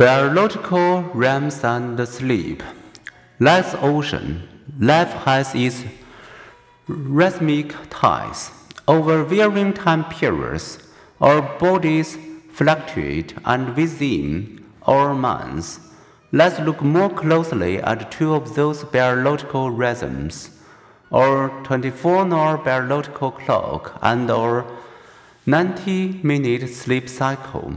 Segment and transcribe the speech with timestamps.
[0.00, 2.62] Biological rhythms and sleep.
[3.38, 5.84] The ocean, life has its
[6.88, 8.50] rhythmic tides.
[8.88, 10.78] Over varying time periods,
[11.20, 12.16] our bodies
[12.50, 15.80] fluctuate, and within our minds,
[16.32, 20.48] let's look more closely at two of those biological rhythms
[21.12, 24.64] our 24 hour biological clock and our
[25.44, 27.74] 90 minute sleep cycle.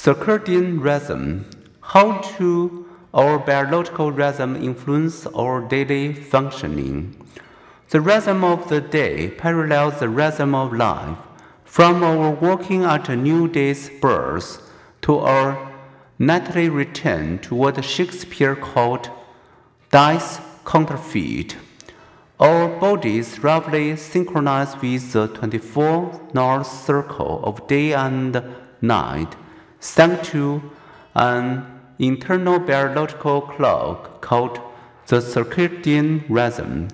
[0.00, 1.44] Circadian rhythm.
[1.80, 7.26] How do our biological rhythm influence our daily functioning?
[7.88, 11.18] The rhythm of the day parallels the rhythm of life.
[11.64, 14.62] From our waking at a new day's birth
[15.02, 15.72] to our
[16.16, 19.10] nightly return to what Shakespeare called
[19.90, 21.56] dice counterfeit.
[22.38, 28.40] Our bodies roughly synchronize with the 24 North Circle of day and
[28.80, 29.34] night
[29.80, 30.62] thanks to
[31.14, 31.64] an
[31.98, 34.60] internal biological clock called
[35.06, 36.88] the circadian rhythm.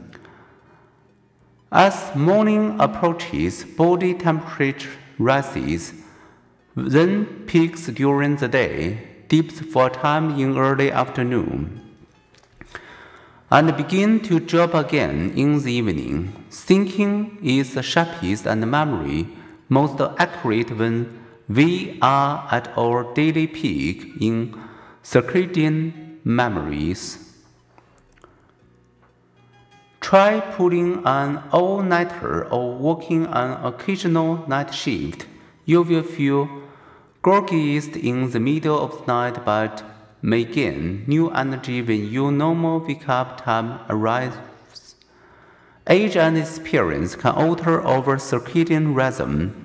[1.72, 5.92] As morning approaches, body temperature rises,
[6.76, 11.80] then peaks during the day, dips for a time in early afternoon,
[13.50, 16.32] and begin to drop again in the evening.
[16.50, 19.28] Thinking is sharpest and memory
[19.68, 24.58] most accurate when we are at our daily peak in
[25.02, 27.18] circadian memories.
[30.00, 35.26] Try pulling an all nighter or working an occasional night shift.
[35.64, 36.48] You will feel
[37.22, 39.82] groggiest in the middle of the night but
[40.22, 44.94] may gain new energy when your normal wake up time arrives.
[45.86, 49.63] Age and experience can alter our circadian rhythm.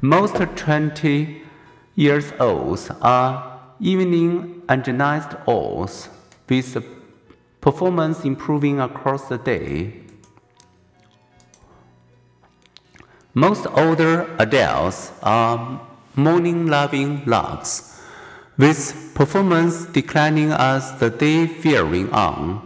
[0.00, 1.42] Most 20
[1.96, 6.08] years olds are evening energized owls
[6.48, 6.84] with
[7.60, 9.94] performance improving across the day.
[13.34, 15.80] Most older adults are
[16.14, 18.00] morning loving larks
[18.56, 22.64] with performance declining as the day wearing on.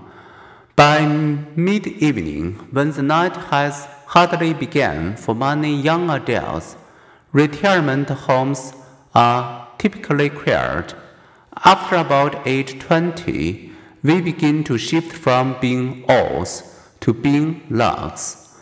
[0.76, 6.76] By mid evening, when the night has hardly begun for many young adults,
[7.32, 8.74] Retirement homes
[9.14, 10.94] are typically quiet.
[11.64, 13.72] After about age 20,
[14.02, 18.58] we begin to shift from being owls to being larks.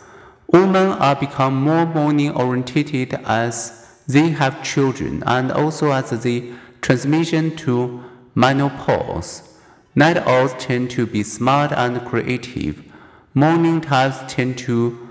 [0.47, 7.53] Women are become more morning oriented as they have children and also as the transition
[7.57, 8.01] to
[8.35, 9.57] menopause.
[9.95, 12.83] Night owls tend to be smart and creative.
[13.33, 15.10] Morning types tend to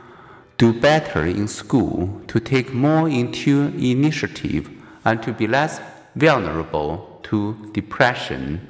[0.60, 4.69] do better in school, to take more into initiative,
[5.06, 5.81] and to be less
[6.15, 8.60] vulnerable to depression.